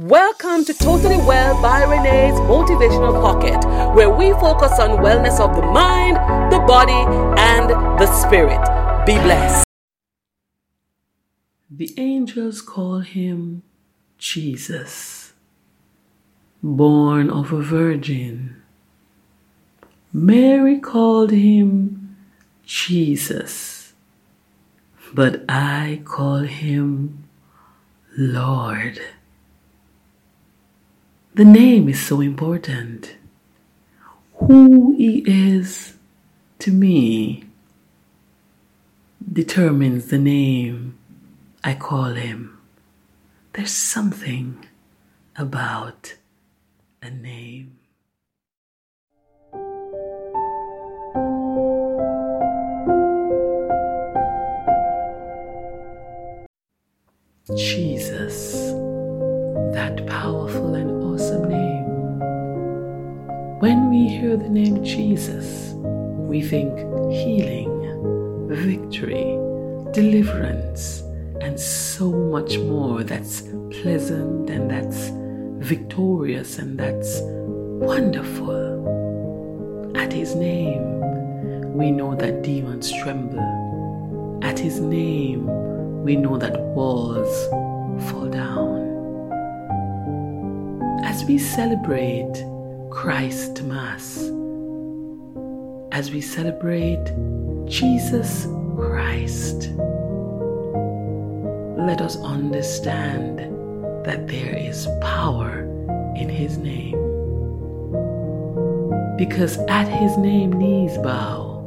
[0.00, 3.66] Welcome to Totally Well by Renee's Motivational Pocket,
[3.96, 6.14] where we focus on wellness of the mind,
[6.52, 6.92] the body,
[7.36, 7.68] and
[7.98, 8.60] the spirit.
[9.04, 9.64] Be blessed.
[11.68, 13.64] The angels call him
[14.18, 15.32] Jesus,
[16.62, 18.62] born of a virgin.
[20.12, 22.16] Mary called him
[22.64, 23.94] Jesus,
[25.12, 27.24] but I call him
[28.16, 29.00] Lord.
[31.38, 33.14] The name is so important.
[34.40, 35.94] Who he is
[36.58, 37.44] to me
[39.32, 40.98] determines the name
[41.62, 42.58] I call him.
[43.52, 44.66] There's something
[45.36, 46.16] about
[47.00, 47.78] a name.
[57.56, 58.54] Jesus,
[59.72, 61.84] that powerful and awesome name.
[63.58, 66.78] When we hear the name Jesus, we think
[67.10, 69.36] healing, victory,
[69.92, 71.02] deliverance,
[71.40, 73.42] and so much more that's
[73.82, 75.10] pleasant and that's
[75.66, 78.86] victorious and that's wonderful.
[79.96, 81.00] At His name,
[81.74, 84.38] we know that demons tremble.
[84.44, 85.48] At His name,
[86.04, 87.48] we know that walls
[88.08, 88.77] fall down.
[91.18, 92.44] As we celebrate
[92.90, 94.18] Christ Mass,
[95.90, 97.04] as we celebrate
[97.66, 99.72] Jesus Christ,
[101.76, 103.40] let us understand
[104.06, 105.62] that there is power
[106.14, 106.94] in His name.
[109.16, 111.58] Because at His name, knees bow.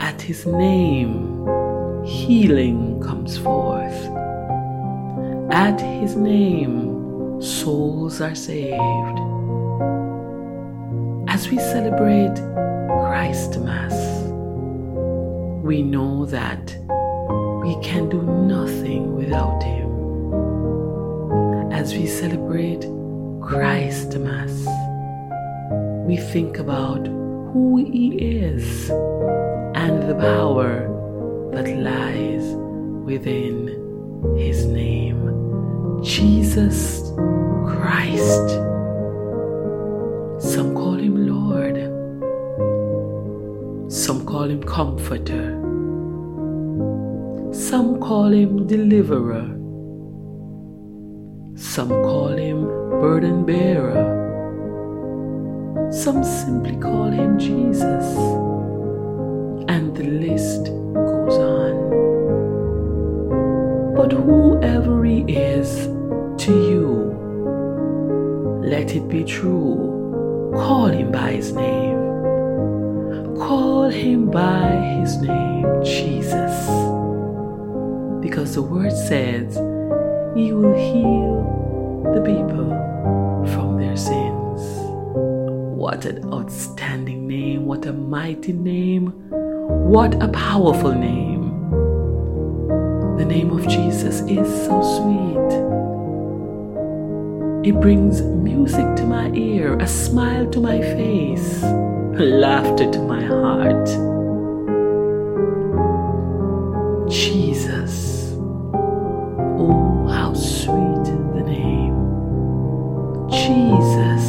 [0.00, 1.46] At His name,
[2.04, 3.94] healing comes forth.
[5.52, 7.05] At His name,
[7.40, 9.18] souls are saved.
[11.28, 12.34] As we celebrate
[12.88, 13.94] Christ Mass,
[15.62, 16.76] we know that
[17.62, 19.90] we can do nothing without Him.
[21.72, 22.86] As we celebrate
[23.42, 24.66] Christ Mass,
[26.06, 30.88] we think about who He is and the power
[31.52, 32.44] that lies
[33.04, 33.68] within
[34.38, 37.05] His name Jesus
[38.06, 38.48] Christ.
[40.38, 41.76] Some call Him Lord,
[43.92, 45.46] some call Him Comforter,
[47.52, 49.46] some call Him Deliverer,
[51.56, 52.64] some call Him
[53.00, 54.14] Burden Bearer.
[55.90, 58.04] Some simply call him Jesus.
[59.68, 61.74] And the list goes on.
[63.94, 65.86] But whoever he is
[66.44, 66.85] to you,
[68.66, 70.50] let it be true.
[70.52, 71.96] Call him by his name.
[73.36, 76.66] Call him by his name, Jesus.
[78.20, 79.54] Because the word says,
[80.34, 82.70] He will heal the people
[83.54, 84.60] from their sins.
[85.78, 91.52] What an outstanding name, what a mighty name, what a powerful name.
[93.16, 95.95] The name of Jesus is so sweet.
[97.66, 101.64] It brings music to my ear, a smile to my face,
[102.14, 103.88] laughter to my heart.
[107.10, 108.34] Jesus.
[109.58, 111.96] Oh, how sweet the name.
[113.30, 114.24] Jesus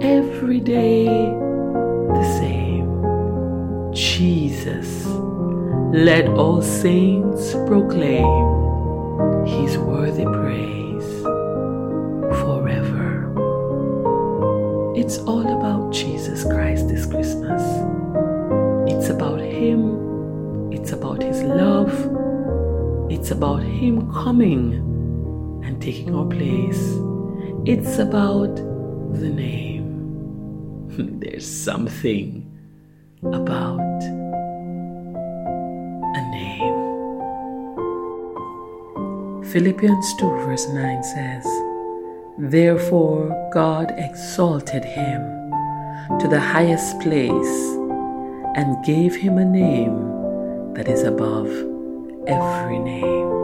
[0.00, 2.86] every day the same.
[3.92, 5.06] Jesus,
[5.92, 8.24] let all saints proclaim
[9.44, 10.85] His worthy praise
[15.06, 17.62] It's all about Jesus Christ this Christmas.
[18.90, 21.92] It's about Him, it's about His love,
[23.08, 24.74] it's about Him coming
[25.64, 26.98] and taking our place.
[27.64, 30.88] It's about the name.
[31.20, 32.44] There's something
[33.22, 33.78] about
[36.18, 36.74] a name.
[39.52, 41.46] Philippians 2, verse 9 says,
[42.38, 45.22] Therefore God exalted him
[46.20, 47.76] to the highest place
[48.56, 51.48] and gave him a name that is above
[52.26, 53.35] every name.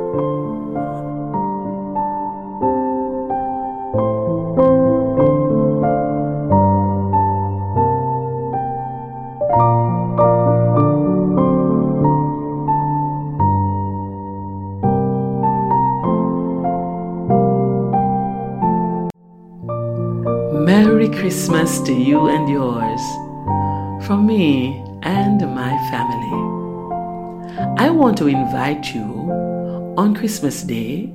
[20.64, 23.00] Merry Christmas to you and yours
[24.06, 27.78] from me and my family.
[27.78, 29.02] I want to invite you
[29.98, 31.12] on Christmas Day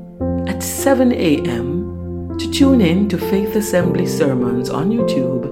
[0.47, 2.37] at 7 a.m.
[2.37, 5.45] to tune in to Faith Assembly sermons on YouTube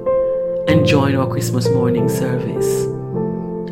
[0.70, 2.84] and join our Christmas morning service.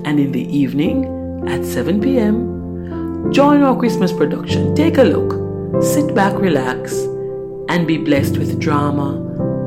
[0.05, 4.73] And in the evening at 7 p.m., join our Christmas production.
[4.73, 6.93] Take a look, sit back, relax,
[7.67, 9.19] and be blessed with drama,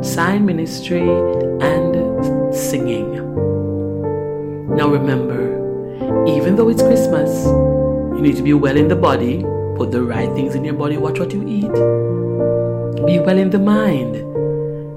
[0.05, 3.15] sign ministry, and singing.
[4.75, 5.57] Now remember,
[6.27, 9.45] even though it's Christmas, you need to be well in the body
[9.77, 10.97] Put the right things in your body.
[10.97, 11.71] Watch what you eat.
[13.05, 14.15] Be well in the mind.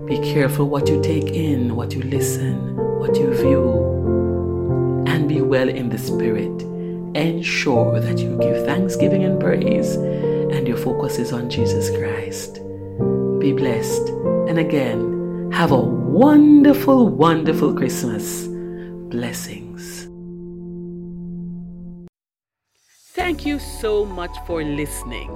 [0.08, 5.04] Be careful what you take in, what you listen, what you view.
[5.06, 6.62] And be well in the spirit.
[7.14, 12.62] Ensure that you give thanksgiving and praise and your focus is on Jesus Christ.
[13.50, 14.10] Be blessed.
[14.48, 18.46] And again, have a wonderful, wonderful Christmas.
[19.10, 20.08] Blessings.
[23.16, 25.32] Thank you so much for listening.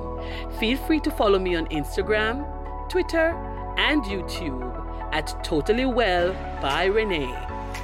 [0.60, 2.46] Feel free to follow me on Instagram,
[2.88, 3.34] Twitter,
[3.78, 4.62] and YouTube
[5.12, 7.34] at Totally Well by Renee,